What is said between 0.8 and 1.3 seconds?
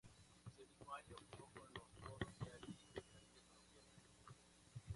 año